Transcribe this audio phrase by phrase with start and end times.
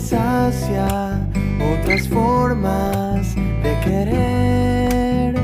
[0.00, 1.20] sacia
[1.72, 5.34] otras formas de querer.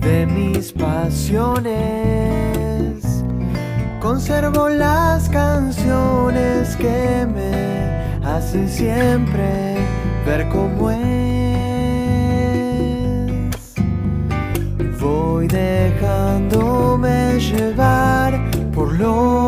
[0.00, 1.74] De mis pasiones,
[4.00, 9.76] conservo las canciones que me hacen siempre
[10.26, 10.98] ver cómo es.
[15.00, 18.40] Voy dejándome llevar
[18.74, 19.47] por los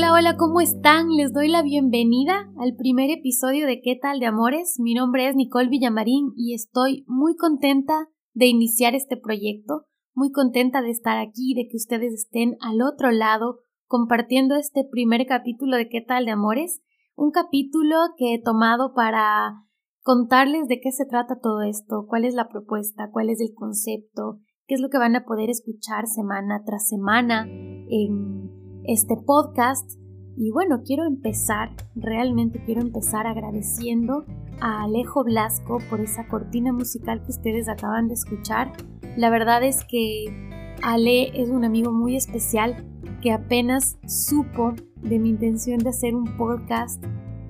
[0.00, 1.10] Hola, hola, ¿cómo están?
[1.10, 4.76] Les doy la bienvenida al primer episodio de ¿Qué tal de Amores?
[4.78, 9.84] Mi nombre es Nicole Villamarín y estoy muy contenta de iniciar este proyecto,
[10.14, 15.26] muy contenta de estar aquí, de que ustedes estén al otro lado compartiendo este primer
[15.26, 16.80] capítulo de ¿Qué tal de Amores?
[17.14, 19.52] Un capítulo que he tomado para
[20.00, 24.38] contarles de qué se trata todo esto, cuál es la propuesta, cuál es el concepto,
[24.66, 28.59] qué es lo que van a poder escuchar semana tras semana en
[28.92, 29.88] este podcast.
[30.36, 34.24] Y bueno, quiero empezar, realmente quiero empezar agradeciendo
[34.60, 38.72] a Alejo Blasco por esa cortina musical que ustedes acaban de escuchar.
[39.16, 42.84] La verdad es que Ale es un amigo muy especial
[43.22, 47.04] que apenas supo de mi intención de hacer un podcast,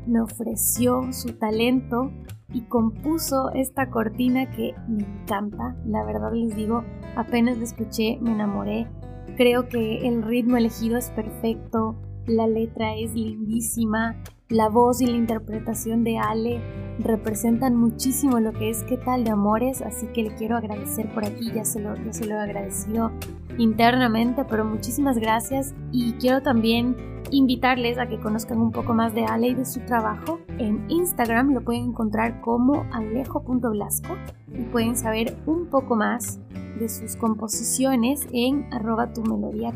[0.06, 2.11] me ofreció su talento
[2.52, 5.77] y compuso esta cortina que me encanta.
[5.86, 6.84] La verdad les digo,
[7.16, 8.88] apenas la escuché, me enamoré
[9.36, 15.16] Creo que el ritmo elegido es perfecto, la letra es lindísima, la voz y la
[15.16, 16.61] interpretación de Ale
[16.98, 21.24] representan muchísimo lo que es qué tal de amores, así que le quiero agradecer por
[21.24, 23.12] aquí, ya se lo, ya se lo he agradecido
[23.58, 26.96] internamente, pero muchísimas gracias y quiero también
[27.30, 30.40] invitarles a que conozcan un poco más de Ale y de su trabajo.
[30.58, 34.16] En Instagram lo pueden encontrar como alejo.blasco
[34.52, 36.40] y pueden saber un poco más
[36.78, 39.22] de sus composiciones en arroba tu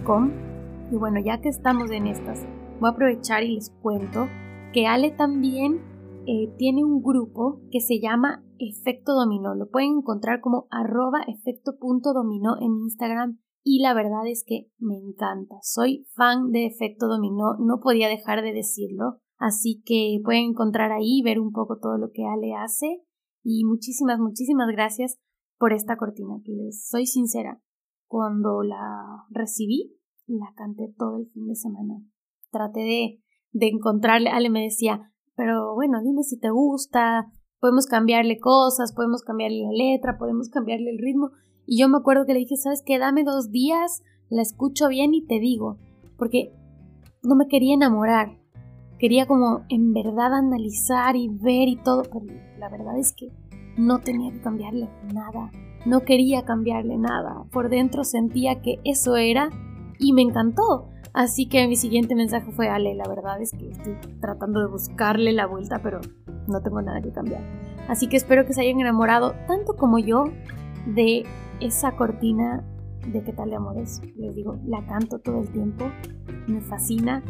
[0.04, 0.32] com.
[0.90, 2.44] Y bueno, ya que estamos en estas,
[2.80, 4.28] voy a aprovechar y les cuento
[4.74, 5.80] que Ale también
[6.26, 9.54] eh, tiene un grupo que se llama Efecto Dominó.
[9.54, 15.54] Lo pueden encontrar como arroba efecto.dominó en Instagram y la verdad es que me encanta.
[15.62, 19.20] Soy fan de Efecto Dominó, no podía dejar de decirlo.
[19.38, 23.04] Así que pueden encontrar ahí, ver un poco todo lo que Ale hace.
[23.44, 25.18] Y muchísimas, muchísimas gracias
[25.56, 27.60] por esta cortina, que les soy sincera.
[28.08, 29.94] Cuando la recibí,
[30.26, 32.02] la canté todo el fin de semana.
[32.50, 33.23] Traté de,
[33.54, 39.22] de encontrarle, Ale me decía, pero bueno, dime si te gusta, podemos cambiarle cosas, podemos
[39.22, 41.31] cambiarle la letra, podemos cambiarle el ritmo.
[41.64, 42.98] Y yo me acuerdo que le dije, ¿sabes qué?
[42.98, 45.78] Dame dos días, la escucho bien y te digo.
[46.19, 46.53] Porque
[47.22, 48.38] no me quería enamorar.
[48.98, 52.03] Quería como en verdad analizar y ver y todo.
[52.03, 52.26] Pero
[52.59, 53.28] la verdad es que
[53.78, 55.50] no tenía que cambiarle nada.
[55.87, 57.44] No quería cambiarle nada.
[57.50, 59.50] Por dentro sentía que eso era
[59.98, 60.91] y me encantó.
[61.14, 65.32] Así que mi siguiente mensaje fue, Ale, la verdad es que estoy tratando de buscarle
[65.32, 66.00] la vuelta, pero
[66.48, 67.41] no tengo nada que cambiar.
[67.88, 70.25] Así que espero que se hayan enamorado tanto como yo
[70.86, 71.25] de
[71.60, 72.64] esa cortina
[73.06, 74.02] de qué tal de amores.
[74.16, 75.84] Les digo, la canto todo el tiempo,
[76.48, 77.22] me fascina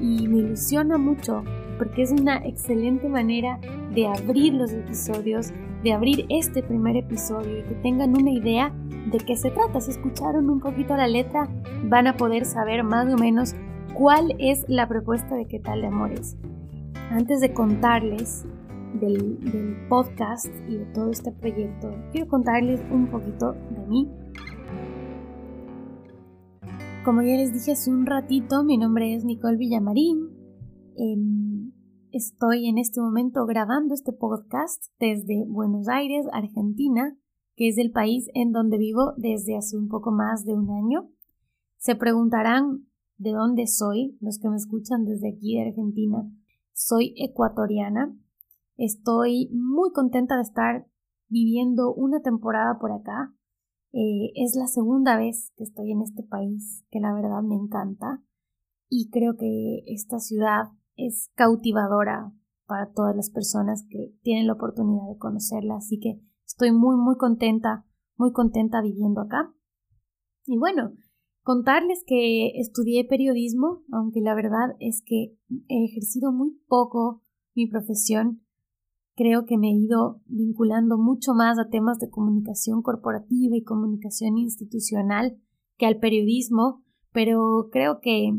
[0.00, 1.44] y me ilusiona mucho
[1.78, 3.60] porque es una excelente manera
[3.94, 5.52] de abrir los episodios,
[5.82, 8.74] de abrir este primer episodio y que tengan una idea
[9.10, 9.80] de qué se trata.
[9.80, 11.48] Si escucharon un poquito la letra,
[11.84, 13.54] van a poder saber más o menos
[13.94, 16.36] cuál es la propuesta de qué tal de amores.
[17.10, 18.46] Antes de contarles
[19.00, 19.38] del,
[19.88, 24.08] podcast y de todo este proyecto, quiero contarles un poquito de mí.
[27.04, 30.28] Como ya les dije hace un ratito, mi nombre es Nicole Villamarín.
[30.96, 31.59] Em,
[32.12, 37.16] estoy en este momento grabando este podcast desde Buenos Aires, Argentina,
[37.56, 41.10] que es el país en donde vivo desde hace un poco más de un año.
[41.78, 42.86] Se preguntarán
[43.16, 46.30] de dónde soy, los que me escuchan desde aquí de Argentina.
[46.72, 48.14] Soy ecuatoriana,
[48.82, 50.86] Estoy muy contenta de estar
[51.28, 53.30] viviendo una temporada por acá.
[53.92, 58.22] Eh, es la segunda vez que estoy en este país, que la verdad me encanta.
[58.88, 60.70] Y creo que esta ciudad
[61.06, 62.32] es cautivadora
[62.66, 65.76] para todas las personas que tienen la oportunidad de conocerla.
[65.76, 67.84] Así que estoy muy, muy contenta,
[68.16, 69.52] muy contenta viviendo acá.
[70.46, 70.92] Y bueno,
[71.42, 75.36] contarles que estudié periodismo, aunque la verdad es que
[75.68, 77.22] he ejercido muy poco
[77.54, 78.42] mi profesión
[79.20, 84.38] creo que me he ido vinculando mucho más a temas de comunicación corporativa y comunicación
[84.38, 85.38] institucional
[85.76, 86.82] que al periodismo,
[87.12, 88.32] pero creo que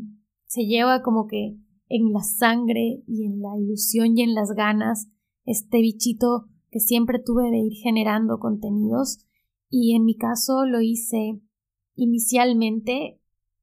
[0.46, 1.56] se lleva como que
[1.92, 5.08] en la sangre y en la ilusión y en las ganas
[5.46, 9.26] este bichito que siempre tuve de ir generando contenidos
[9.70, 11.42] y en mi caso lo hice
[11.96, 13.20] inicialmente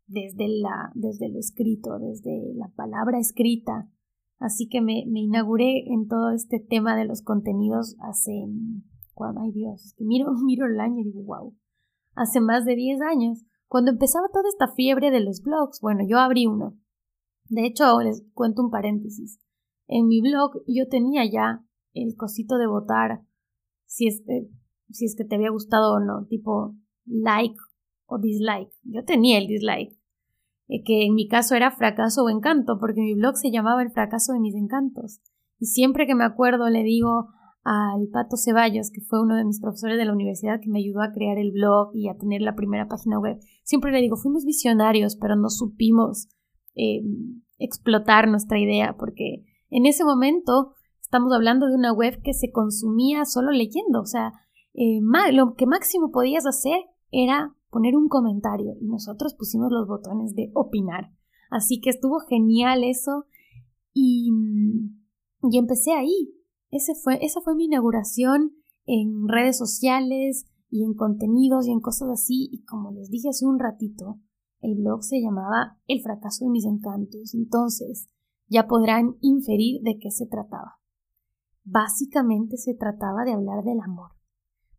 [0.07, 3.91] desde, la, desde lo escrito, desde la palabra escrita.
[4.39, 8.33] Así que me, inauguré en todo este tema de los contenidos hace,
[9.41, 11.55] ay Dios, que miro, miro el año y digo, wow,
[12.15, 16.19] hace más de 10 años, cuando empezaba toda esta fiebre de los blogs, bueno, yo
[16.19, 16.77] abrí uno.
[17.49, 19.41] De hecho, les cuento un paréntesis.
[19.87, 21.65] En mi blog yo tenía ya
[21.95, 23.23] el cosito de votar
[23.87, 24.49] si es, que,
[24.91, 27.57] si es que te había gustado o no, tipo like
[28.07, 28.71] o dislike.
[28.85, 29.97] Yo tenía el dislike,
[30.69, 33.91] eh, que en mi caso era fracaso o encanto, porque mi blog se llamaba El
[33.91, 35.21] fracaso de mis encantos.
[35.59, 37.29] Y siempre que me acuerdo le digo
[37.65, 41.03] al Pato Ceballos, que fue uno de mis profesores de la universidad que me ayudó
[41.03, 44.45] a crear el blog y a tener la primera página web, siempre le digo, fuimos
[44.45, 46.29] visionarios, pero no supimos
[46.79, 47.03] eh,
[47.59, 53.25] explotar nuestra idea, porque en ese momento estamos hablando de una web que se consumía
[53.25, 54.33] solo leyendo, o sea,
[54.75, 55.01] eh,
[55.33, 56.79] lo que máximo podías hacer
[57.11, 61.11] era poner un comentario y nosotros pusimos los botones de opinar.
[61.51, 63.25] Así que estuvo genial eso
[63.93, 64.31] y,
[65.51, 66.33] y empecé ahí.
[66.71, 68.53] Ese fue, esa fue mi inauguración
[68.87, 73.47] en redes sociales y en contenidos y en cosas así y como les dije hace
[73.47, 74.21] un ratito,
[74.61, 77.35] el blog se llamaba El fracaso de mis encantos.
[77.35, 78.09] Entonces,
[78.47, 80.79] ya podrán inferir de qué se trataba.
[81.65, 84.19] Básicamente se trataba de hablar del amor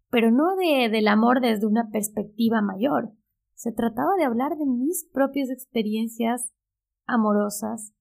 [0.09, 3.13] pero no de, del amor desde una perspectiva mayor.
[3.53, 6.51] Se trataba de hablar de mis propias experiencias
[7.05, 7.93] amorosas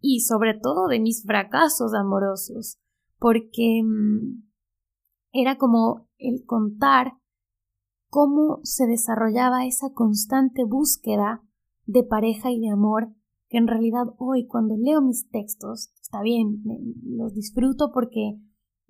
[0.00, 2.78] y sobre todo de mis fracasos amorosos,
[3.18, 4.42] porque mm,
[5.32, 7.14] era como el contar
[8.12, 11.42] cómo se desarrollaba esa constante búsqueda
[11.86, 13.08] de pareja y de amor
[13.48, 16.62] que en realidad hoy cuando leo mis textos, está bien,
[17.06, 18.38] los disfruto porque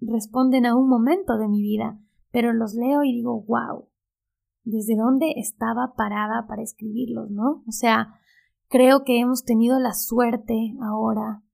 [0.01, 2.01] responden a un momento de mi vida,
[2.33, 3.87] pero los leo y digo, wow,
[4.65, 7.63] ¿desde dónde estaba parada para escribirlos, no?
[7.69, 8.15] O sea,
[8.69, 11.45] creo que hemos tenido la suerte ahora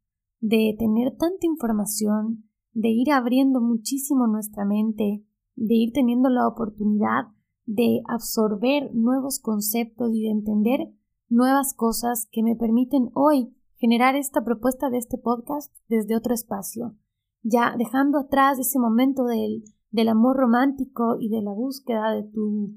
[0.40, 5.22] de tener tanta información, de ir abriendo muchísimo nuestra mente,
[5.54, 7.26] de ir teniendo la oportunidad
[7.68, 10.92] de absorber nuevos conceptos y de entender
[11.28, 16.96] nuevas cosas que me permiten hoy generar esta propuesta de este podcast desde otro espacio,
[17.42, 22.74] ya dejando atrás ese momento del del amor romántico y de la búsqueda de tu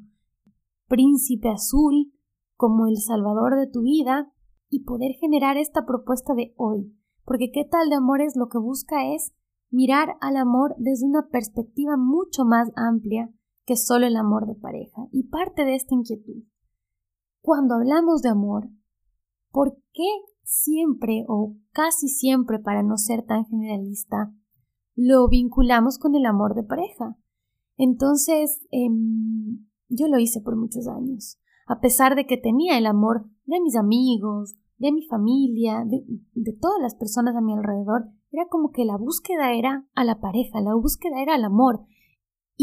[0.88, 2.14] príncipe azul
[2.56, 4.32] como el salvador de tu vida
[4.70, 6.96] y poder generar esta propuesta de hoy.
[7.26, 9.34] Porque qué tal de amores lo que busca es
[9.70, 13.32] mirar al amor desde una perspectiva mucho más amplia
[13.66, 15.08] que solo el amor de pareja.
[15.12, 16.44] Y parte de esta inquietud.
[17.42, 18.70] Cuando hablamos de amor,
[19.52, 20.08] ¿por qué
[20.52, 24.34] siempre o casi siempre, para no ser tan generalista,
[24.96, 27.18] lo vinculamos con el amor de pareja.
[27.78, 33.26] Entonces, em, yo lo hice por muchos años, a pesar de que tenía el amor
[33.46, 36.04] de mis amigos, de mi familia, de,
[36.34, 40.20] de todas las personas a mi alrededor, era como que la búsqueda era a la
[40.20, 41.86] pareja, la búsqueda era al amor.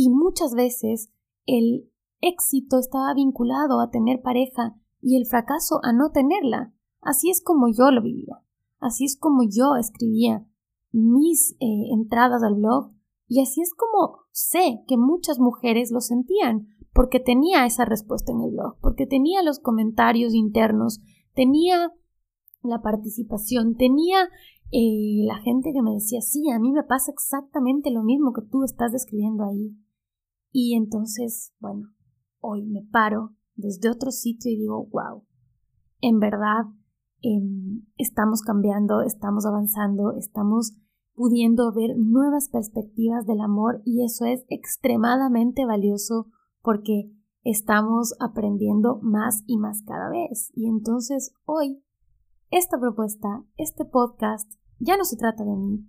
[0.01, 1.11] Y muchas veces
[1.45, 1.91] el
[2.21, 6.73] éxito estaba vinculado a tener pareja y el fracaso a no tenerla.
[7.01, 8.41] Así es como yo lo vivía,
[8.79, 10.47] así es como yo escribía
[10.93, 12.93] mis eh, entradas al blog
[13.27, 18.41] y así es como sé que muchas mujeres lo sentían, porque tenía esa respuesta en
[18.43, 21.01] el blog, porque tenía los comentarios internos,
[21.35, 21.93] tenía
[22.63, 24.29] la participación, tenía
[24.71, 28.43] eh, la gente que me decía, sí, a mí me pasa exactamente lo mismo que
[28.43, 29.77] tú estás describiendo ahí.
[30.51, 31.89] Y entonces, bueno,
[32.41, 35.25] hoy me paro desde otro sitio y digo, wow,
[36.01, 36.65] en verdad
[37.21, 40.77] Em, estamos cambiando, estamos avanzando, estamos
[41.15, 46.29] pudiendo ver nuevas perspectivas del amor y eso es extremadamente valioso
[46.63, 47.11] porque
[47.43, 50.53] estamos aprendiendo más y más cada vez.
[50.55, 51.83] Y entonces hoy,
[52.51, 55.85] esta propuesta, este podcast, ya no se trata de mí,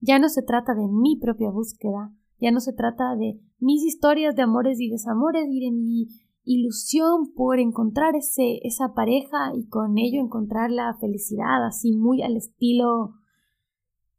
[0.00, 4.36] ya no se trata de mi propia búsqueda, ya no se trata de mis historias
[4.36, 6.08] de amores y desamores y de mi
[6.44, 12.36] ilusión por encontrar ese, esa pareja y con ello encontrar la felicidad, así muy al
[12.36, 13.14] estilo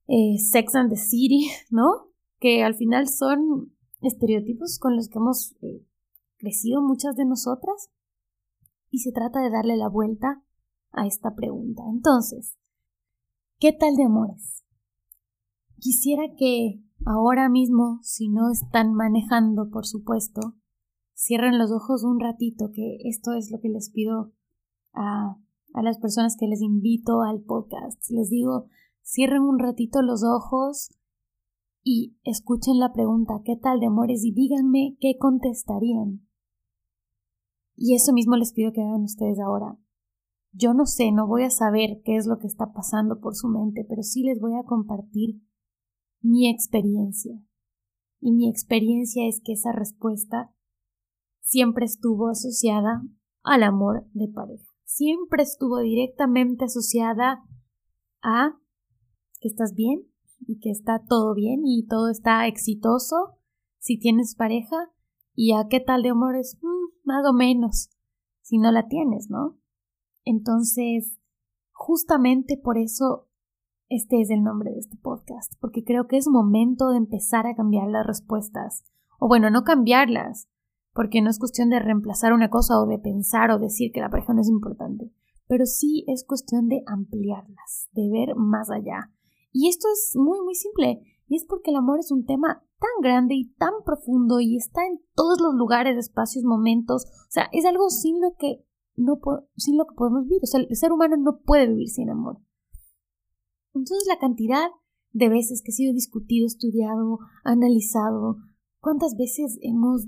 [0.08, 2.12] eh, Sex and the City, ¿no?
[2.40, 5.86] Que al final son estereotipos con los que hemos eh,
[6.38, 7.92] crecido muchas de nosotras.
[8.92, 10.44] Y se trata de darle la vuelta
[10.92, 11.84] a esta pregunta.
[11.92, 12.58] Entonces,
[13.60, 14.64] ¿qué tal de amores?
[15.80, 20.56] Quisiera que ahora mismo, si no están manejando, por supuesto,
[21.16, 24.34] cierren los ojos un ratito, que esto es lo que les pido
[24.94, 25.38] a,
[25.74, 28.02] a las personas que les invito al podcast.
[28.10, 28.68] Les digo,
[29.04, 30.90] cierren un ratito los ojos
[31.84, 34.24] y escuchen la pregunta ¿qué tal de amores?
[34.24, 36.28] y díganme qué contestarían.
[37.76, 39.78] Y eso mismo les pido que hagan ustedes ahora.
[40.52, 43.48] Yo no sé, no voy a saber qué es lo que está pasando por su
[43.48, 45.42] mente, pero sí les voy a compartir
[46.22, 47.42] mi experiencia.
[48.20, 50.54] Y mi experiencia es que esa respuesta
[51.42, 53.02] siempre estuvo asociada
[53.44, 54.66] al amor de pareja.
[54.84, 57.44] Siempre estuvo directamente asociada
[58.22, 58.60] a
[59.40, 60.08] que estás bien
[60.48, 63.38] y que está todo bien y todo está exitoso
[63.78, 64.92] si tienes pareja
[65.34, 67.90] y a qué tal de amores mm, más o menos
[68.42, 69.58] si no la tienes, ¿no?
[70.26, 71.20] Entonces,
[71.72, 73.29] justamente por eso
[73.90, 77.56] este es el nombre de este podcast, porque creo que es momento de empezar a
[77.56, 78.84] cambiar las respuestas.
[79.20, 80.48] O bueno, no cambiarlas,
[80.94, 84.10] porque no es cuestión de reemplazar una cosa o de pensar o decir que la
[84.10, 85.12] pareja no es importante,
[85.48, 89.12] pero sí es cuestión de ampliarlas, de ver más allá.
[89.52, 93.02] Y esto es muy, muy simple, y es porque el amor es un tema tan
[93.02, 97.66] grande y tan profundo y está en todos los lugares, espacios, momentos, o sea, es
[97.66, 98.64] algo sin lo que
[98.96, 99.20] no
[99.56, 102.40] sin lo que podemos vivir, o sea, el ser humano no puede vivir sin amor.
[103.74, 104.70] Entonces la cantidad
[105.12, 108.38] de veces que ha sido discutido, estudiado, analizado,
[108.80, 110.08] cuántas veces hemos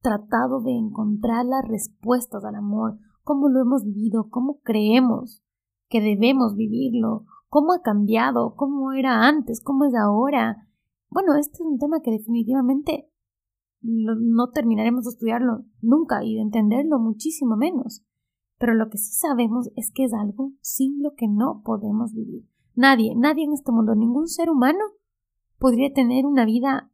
[0.00, 5.42] tratado de encontrar las respuestas al amor, cómo lo hemos vivido, cómo creemos
[5.88, 10.68] que debemos vivirlo, cómo ha cambiado, cómo era antes, cómo es ahora.
[11.10, 13.10] Bueno, este es un tema que definitivamente
[13.80, 18.04] no, terminaremos de estudiarlo nunca y de entenderlo muchísimo menos.
[18.58, 22.44] Pero lo que sí sabemos es que es algo sin lo que no podemos vivir.
[22.78, 24.78] Nadie, nadie en este mundo, ningún ser humano
[25.58, 26.92] podría tener una vida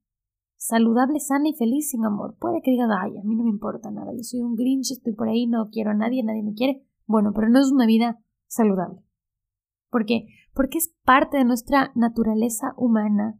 [0.57, 2.38] saludable, sana y feliz sin amor.
[2.41, 5.12] Puede que digas, ay, a mí no me importa nada, yo soy un grinch, estoy
[5.12, 6.87] por ahí, no quiero a nadie, nadie me quiere.
[7.05, 9.05] Bueno, pero no es una vida saludable.
[9.91, 10.25] ¿Por qué?
[10.55, 13.38] Porque es parte de nuestra naturaleza humana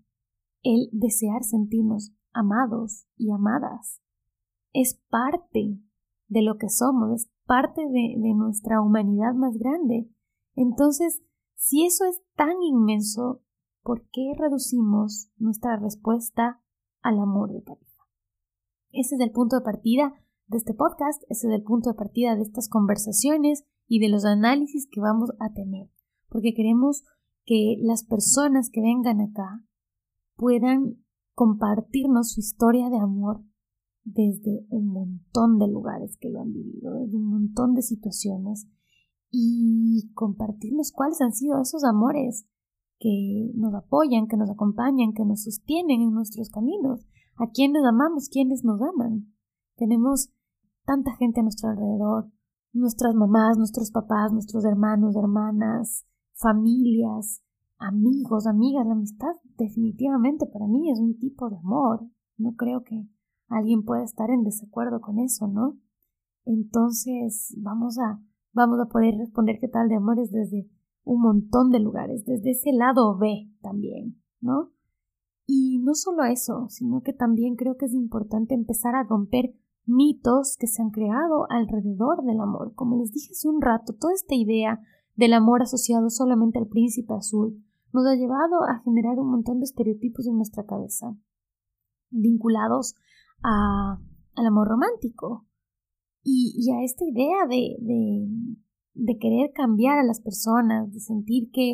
[0.63, 4.03] el desear sentirnos amados y amadas.
[4.75, 5.79] Es parte
[6.29, 10.11] de lo que somos, es parte de, de nuestra humanidad más grande.
[10.57, 11.23] Entonces,
[11.65, 13.41] si eso es tan inmenso,
[13.83, 16.61] ¿por qué reducimos nuestra respuesta
[17.01, 18.03] al amor de pareja?
[18.91, 20.13] Ese es el punto de partida
[20.47, 24.27] de este podcast, ese es el punto de partida de estas conversaciones y de los
[24.27, 25.89] análisis que vamos a tener,
[26.29, 27.03] porque queremos
[27.47, 29.65] que las personas que vengan acá
[30.37, 31.03] puedan
[31.33, 33.43] compartirnos su historia de amor
[34.03, 38.69] desde un montón de lugares que lo han vivido, desde un montón de situaciones
[39.37, 42.47] y compartirnos cuáles han sido esos amores
[43.01, 47.05] que nos apoyan, que nos acompañan, que nos sostienen en nuestros caminos,
[47.37, 49.35] a quienes amamos, quienes nos aman.
[49.77, 50.31] Tenemos
[50.85, 52.31] tanta gente a nuestro alrededor,
[52.73, 57.43] nuestras mamás, nuestros papás, nuestros hermanos, hermanas, familias,
[57.79, 62.07] amigos, amigas, la amistad definitivamente para mí es un tipo de amor.
[62.37, 63.09] No creo que
[63.49, 65.77] alguien pueda estar en desacuerdo con eso, ¿no?
[66.45, 68.21] Entonces vamos a
[68.55, 70.67] vamos a poder responder qué tal de amores desde
[71.05, 74.71] un montón de lugares, desde ese lado B también, ¿no?
[75.47, 80.57] Y no solo eso, sino que también creo que es importante empezar a romper mitos
[80.59, 82.75] que se han creado alrededor del amor.
[82.75, 84.81] Como les dije hace un rato, toda esta idea
[85.15, 89.65] del amor asociado solamente al príncipe azul nos ha llevado a generar un montón de
[89.65, 91.15] estereotipos en nuestra cabeza,
[92.11, 92.95] vinculados
[93.43, 94.01] a,
[94.35, 95.47] al amor romántico,
[96.25, 97.77] y, a esta idea de,
[98.95, 101.73] de, querer cambiar a las personas, de sentir que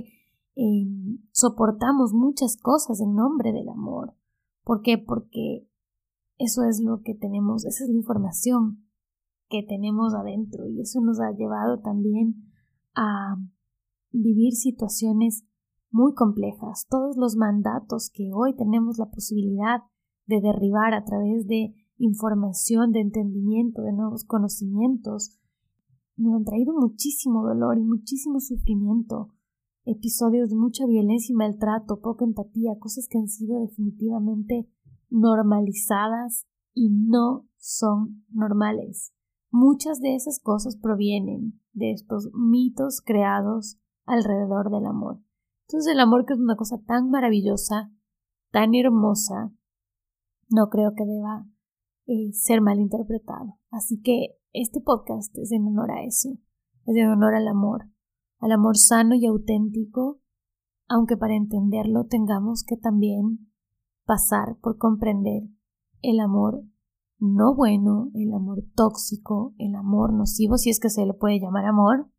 [0.57, 0.87] eh,
[1.31, 4.15] soportamos muchas cosas en nombre del amor.
[4.65, 4.99] ¿Por qué?
[4.99, 5.69] Porque
[6.39, 8.85] eso es lo que tenemos, esa es la información
[9.49, 12.35] que tenemos adentro y eso nos ha llevado también
[12.95, 13.37] a
[14.11, 15.45] vivir situaciones
[15.91, 16.87] muy complejas.
[16.89, 19.83] Todos los mandatos que hoy tenemos la posibilidad
[20.27, 25.39] de derribar a través de información, de entendimiento, de nuevos conocimientos,
[26.17, 29.35] nos han traído muchísimo dolor y muchísimo sufrimiento,
[29.85, 34.69] episodios de mucha violencia y maltrato, poca empatía, cosas que han sido definitivamente
[35.11, 39.13] normalizadas y no son normales.
[39.51, 45.21] Muchas de esas cosas provienen de estos mitos creados alrededor del amor.
[45.69, 47.93] Entonces el amor que es una cosa tan maravillosa,
[48.51, 49.53] tan hermosa,
[50.49, 51.47] no creo que deba
[52.13, 53.57] eh, ser malinterpretado.
[53.71, 56.31] Así que este podcast es en honor a eso,
[56.87, 57.89] es en honor al amor,
[58.41, 60.21] al amor sano y auténtico,
[60.89, 63.53] aunque para entenderlo tengamos que también
[64.07, 65.45] pasar por comprender
[66.03, 66.65] el amor
[67.21, 71.67] no bueno, el amor tóxico, el amor nocivo, si es que se le puede llamar
[71.67, 72.11] amor,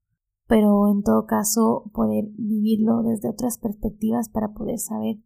[0.48, 5.18] pero en todo caso poder vivirlo desde otras perspectivas para poder saber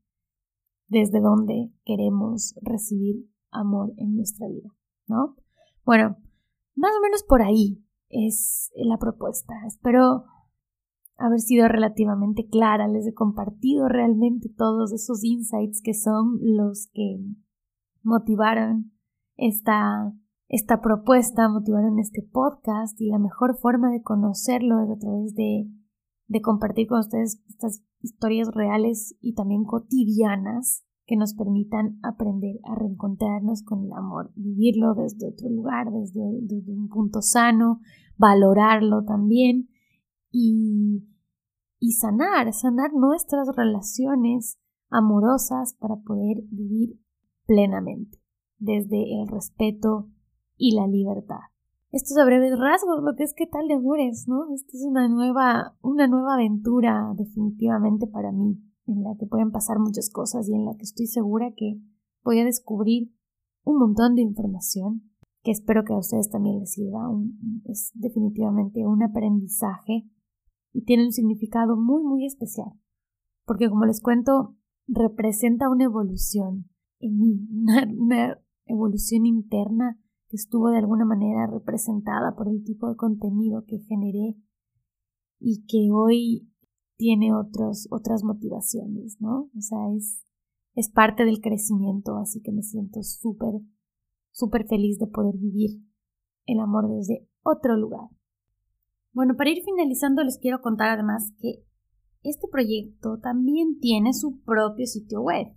[0.87, 4.69] desde dónde queremos recibir amor en nuestra vida,
[5.07, 5.35] ¿no?
[5.85, 6.17] Bueno,
[6.75, 9.53] más o menos por ahí es la propuesta.
[9.65, 10.25] Espero
[11.17, 17.19] haber sido relativamente clara, les he compartido realmente todos esos insights que son los que
[18.03, 18.91] motivaron
[19.35, 20.13] esta,
[20.47, 25.69] esta propuesta, motivaron este podcast y la mejor forma de conocerlo es a través de,
[26.27, 32.75] de compartir con ustedes estas historias reales y también cotidianas que nos permitan aprender a
[32.75, 37.79] reencontrarnos con el amor, vivirlo desde otro lugar, desde, un punto sano,
[38.17, 39.69] valorarlo también
[40.31, 41.03] y,
[41.79, 44.57] y sanar, sanar nuestras relaciones
[44.89, 46.99] amorosas para poder vivir
[47.45, 48.17] plenamente,
[48.57, 50.09] desde el respeto
[50.57, 51.41] y la libertad.
[51.91, 54.53] Estos a breves rasgos, lo que es qué tal de amores, ¿no?
[54.53, 59.79] Esta es una nueva, una nueva aventura definitivamente para mí en la que pueden pasar
[59.79, 61.79] muchas cosas y en la que estoy segura que
[62.23, 63.11] voy a descubrir
[63.63, 65.11] un montón de información
[65.43, 67.07] que espero que a ustedes también les sirva.
[67.65, 70.09] es definitivamente un aprendizaje
[70.73, 72.73] y tiene un significado muy, muy especial.
[73.45, 74.55] Porque como les cuento,
[74.87, 77.47] representa una evolución en mí,
[77.97, 83.77] una evolución interna que estuvo de alguna manera representada por el tipo de contenido que
[83.79, 84.35] generé
[85.39, 86.49] y que hoy
[86.97, 89.49] tiene otros, otras motivaciones, ¿no?
[89.55, 90.23] O sea, es,
[90.75, 93.53] es parte del crecimiento, así que me siento súper,
[94.31, 95.81] súper feliz de poder vivir
[96.45, 98.09] el amor desde otro lugar.
[99.13, 101.63] Bueno, para ir finalizando les quiero contar además que
[102.23, 105.47] este proyecto también tiene su propio sitio web.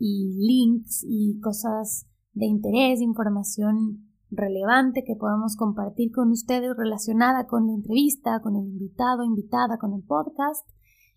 [0.00, 7.66] y links y cosas de interés, información relevante que podamos compartir con ustedes relacionada con
[7.66, 10.66] la entrevista, con el invitado, invitada, con el podcast.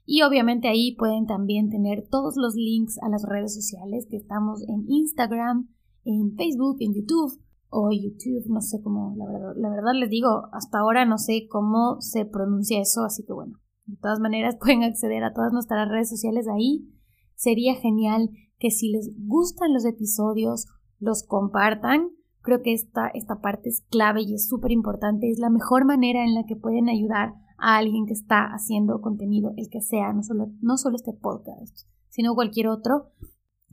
[0.06, 4.62] Y obviamente ahí pueden también tener todos los links a las redes sociales que estamos
[4.68, 5.70] en Instagram,
[6.04, 10.44] en Facebook, en YouTube o YouTube, no sé cómo, la verdad, la verdad les digo,
[10.52, 14.84] hasta ahora no sé cómo se pronuncia eso, así que bueno, de todas maneras pueden
[14.84, 16.90] acceder a todas nuestras redes sociales ahí.
[17.36, 18.30] Sería genial
[18.64, 22.12] que si les gustan los episodios, los compartan.
[22.42, 25.30] Creo que esta, esta parte es clave y es súper importante.
[25.30, 29.52] Es la mejor manera en la que pueden ayudar a alguien que está haciendo contenido,
[29.58, 33.12] el que sea, no solo, no solo este podcast, sino cualquier otro,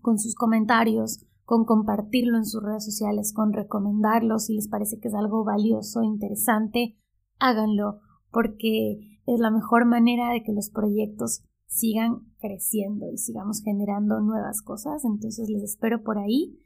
[0.01, 5.07] con sus comentarios, con compartirlo en sus redes sociales, con recomendarlo si les parece que
[5.07, 6.99] es algo valioso, interesante,
[7.39, 8.01] háganlo,
[8.33, 14.61] porque es la mejor manera de que los proyectos sigan creciendo y sigamos generando nuevas
[14.61, 15.05] cosas.
[15.05, 16.59] Entonces les espero por ahí.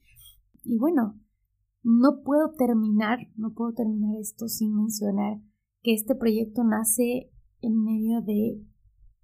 [0.65, 1.21] Y bueno,
[1.83, 5.41] no puedo terminar, no puedo terminar esto sin mencionar
[5.83, 8.59] que este proyecto nace en medio de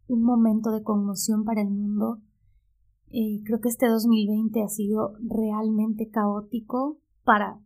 [0.07, 2.21] un momento de conmoción para el mundo.
[3.09, 7.59] Eh, creo que este 2020 ha sido realmente caótico para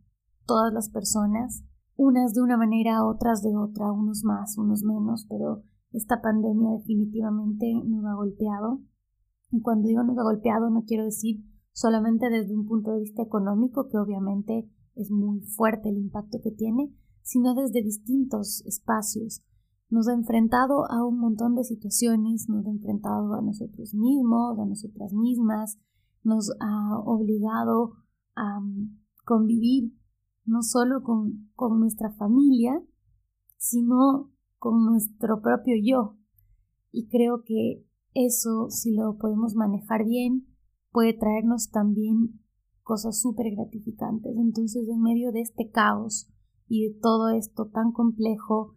[0.45, 1.65] todas las personas,
[1.97, 5.63] unas de una manera, otras de otra, unos más, unos menos, pero
[5.95, 8.81] esta pandemia definitivamente nos ha golpeado.
[9.51, 13.21] Y cuando digo nos ha golpeado no quiero decir solamente desde un punto de vista
[13.21, 19.43] económico, que obviamente es muy fuerte el impacto que tiene, sino desde distintos espacios.
[19.89, 24.65] Nos ha enfrentado a un montón de situaciones, nos ha enfrentado a nosotros mismos, a
[24.65, 25.77] nosotras mismas,
[26.23, 27.93] nos ha obligado
[28.35, 29.93] a mm, convivir
[30.45, 32.81] no solo con, con nuestra familia,
[33.57, 34.31] sino
[34.65, 36.17] con nuestro propio yo.
[36.91, 40.47] Y creo que eso, si lo podemos manejar bien,
[40.91, 42.41] puede traernos también
[42.81, 44.35] cosas súper gratificantes.
[44.35, 46.31] Entonces, en medio de este caos
[46.67, 48.75] y de todo esto tan complejo,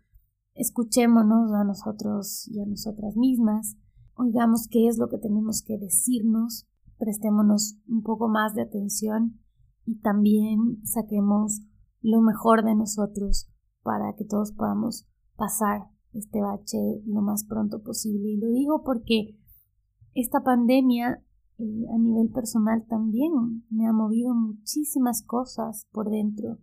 [0.52, 3.78] escuchémonos a nosotros y a nosotras mismas,
[4.14, 9.40] oigamos qué es lo que tenemos que decirnos, prestémonos un poco más de atención
[9.86, 11.62] y también saquemos
[12.02, 13.50] lo mejor de nosotros
[13.82, 15.06] para que todos podamos
[15.38, 18.28] pasar este bache lo más pronto posible.
[18.28, 19.38] Y lo digo porque
[20.14, 21.24] esta pandemia
[21.58, 26.58] eh, a nivel personal también me ha movido muchísimas cosas por dentro.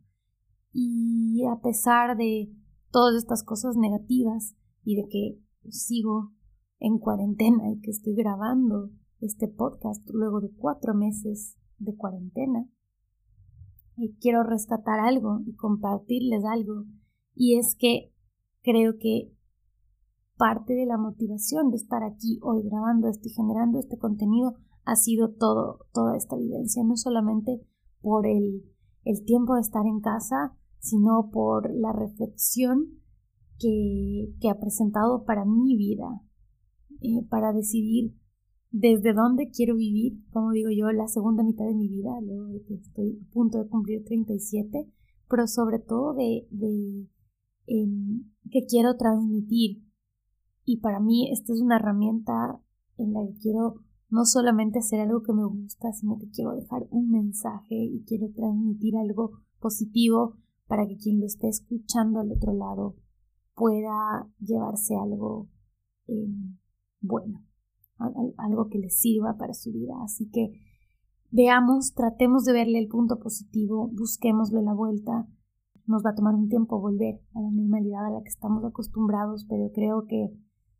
[0.71, 2.53] Y a pesar de
[2.91, 6.33] todas estas cosas negativas y de que sigo
[6.79, 12.67] en cuarentena y que estoy grabando este podcast luego de cuatro meses de cuarentena,
[13.97, 16.85] eh, quiero rescatar algo y compartirles algo.
[17.33, 18.14] Y es que
[18.65, 19.31] creo que
[20.37, 24.95] parte de la motivación de estar aquí hoy grabando esto y generando este contenido ha
[24.95, 27.61] sido todo, toda esta vivencia, no solamente
[28.01, 28.63] por el,
[29.05, 32.99] el tiempo de estar en casa, sino por la reflexión
[33.57, 36.21] que, que ha presentado para mi vida,
[37.01, 38.13] eh, para decidir
[38.71, 43.19] desde dónde quiero vivir, como digo yo, la segunda mitad de mi vida, luego estoy
[43.21, 44.91] a punto de cumplir 37,
[45.29, 46.45] pero sobre todo de
[47.67, 49.83] em, que quiero transmitir.
[50.63, 52.59] Y para mí esta es una herramienta
[52.97, 53.75] en la que quiero
[54.09, 58.31] no solamente hacer algo que me gusta, sino que quiero dejar un mensaje y quiero
[58.31, 62.95] transmitir algo positivo para que quien lo esté escuchando al otro lado
[63.55, 65.49] pueda llevarse algo
[66.07, 66.57] em,
[67.01, 67.45] bueno
[67.97, 69.93] algo que les sirva para su vida.
[70.03, 70.53] Así que
[71.31, 75.27] veamos, tratemos de verle el punto positivo, busquémosle la vuelta.
[75.87, 79.45] Nos va a tomar un tiempo volver a la normalidad a la que estamos acostumbrados,
[79.49, 80.33] pero creo que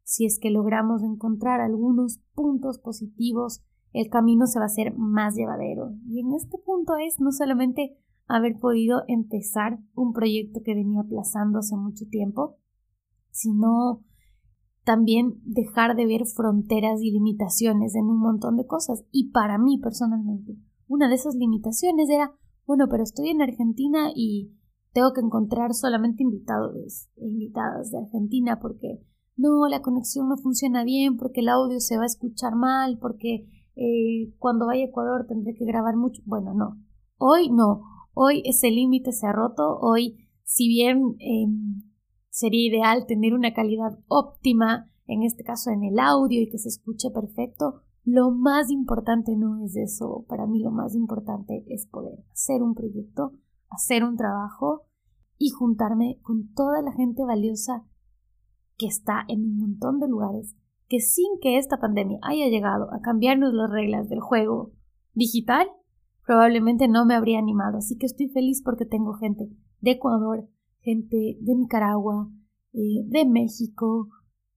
[0.04, 5.36] si es que logramos encontrar algunos puntos positivos, el camino se va a hacer más
[5.36, 5.94] llevadero.
[6.08, 11.60] Y en este punto es no solamente haber podido empezar un proyecto que venía aplazando
[11.60, 12.58] hace mucho tiempo,
[13.32, 14.04] sino
[14.84, 19.04] también dejar de ver fronteras y limitaciones en un montón de cosas.
[19.12, 20.56] Y para mí personalmente,
[20.88, 22.34] una de esas limitaciones era,
[22.66, 24.52] bueno, pero estoy en Argentina y
[24.96, 29.02] tengo que encontrar solamente invitados e invitadas de Argentina porque
[29.36, 33.46] no, la conexión no funciona bien, porque el audio se va a escuchar mal, porque
[33.76, 36.22] eh, cuando vaya a Ecuador tendré que grabar mucho.
[36.26, 36.82] Bueno, no.
[37.18, 37.82] Hoy no.
[38.14, 39.78] Hoy ese límite se ha roto.
[39.82, 41.84] Hoy, si bien em,
[42.36, 46.68] Sería ideal tener una calidad óptima, en este caso en el audio y que se
[46.68, 47.84] escuche perfecto.
[48.04, 50.26] Lo más importante no es eso.
[50.28, 53.32] Para mí lo más importante es poder hacer un proyecto,
[53.76, 54.84] hacer un trabajo
[55.38, 57.86] y juntarme con toda la gente valiosa
[58.78, 60.56] que está en un montón de lugares
[60.88, 64.72] que sin que esta pandemia haya llegado a cambiarnos las reglas del juego
[65.14, 65.68] digital,
[66.26, 67.78] probablemente no me habría animado.
[67.78, 69.50] Así que estoy feliz porque tengo gente
[69.82, 70.48] de Ecuador,
[70.82, 72.30] gente de Nicaragua,
[72.74, 74.10] eh, de México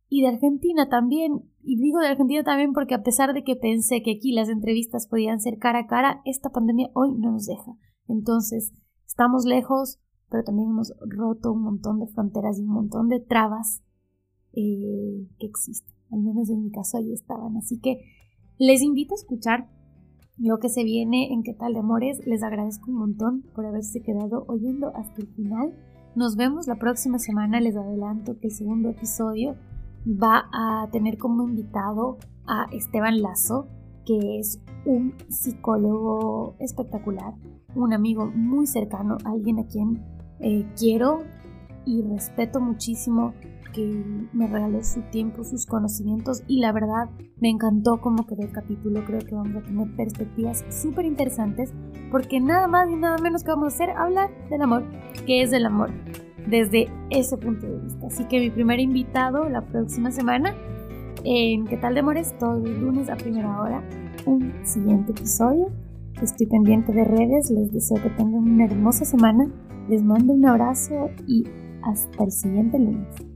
[0.08, 1.44] y de Argentina también.
[1.62, 5.06] Y digo de Argentina también porque a pesar de que pensé que aquí las entrevistas
[5.06, 7.72] podían ser cara a cara, esta pandemia hoy no nos deja.
[8.06, 8.74] Entonces,
[9.18, 9.98] estamos lejos,
[10.30, 13.82] pero también hemos roto un montón de fronteras y un montón de trabas
[14.52, 15.92] eh, que existen.
[16.12, 17.56] Al menos en mi caso ahí estaban.
[17.56, 18.00] Así que
[18.58, 19.68] les invito a escuchar
[20.36, 22.24] lo que se viene en qué tal de amores.
[22.28, 25.74] Les agradezco un montón por haberse quedado oyendo hasta el final.
[26.14, 27.60] Nos vemos la próxima semana.
[27.60, 29.56] Les adelanto que el segundo episodio
[30.06, 33.66] va a tener como invitado a Esteban Lazo,
[34.06, 37.34] que es un psicólogo espectacular,
[37.82, 40.04] un amigo muy cercano, alguien a quien
[40.40, 41.20] eh, quiero
[41.84, 43.34] y respeto muchísimo
[43.72, 47.10] que me regaló su tiempo, sus conocimientos y la verdad
[47.40, 49.04] me encantó cómo quedó el capítulo.
[49.04, 51.72] Creo que vamos a tener perspectivas súper interesantes
[52.10, 54.84] porque nada más y nada menos que vamos a hacer hablar del amor,
[55.26, 55.90] que es el amor,
[56.48, 58.06] desde ese punto de vista.
[58.06, 60.54] Así que mi primer invitado la próxima semana
[61.24, 62.36] en ¿Qué tal de amores?
[62.38, 63.82] Todos los lunes a primera hora,
[64.24, 65.70] un siguiente episodio.
[66.22, 69.48] Estoy pendiente de redes, les deseo que tengan una hermosa semana,
[69.88, 71.44] les mando un abrazo y
[71.82, 73.27] hasta el siguiente lunes.